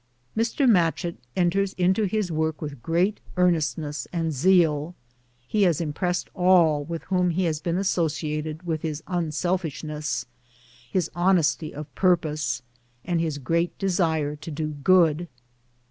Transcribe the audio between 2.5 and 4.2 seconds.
with great earnestness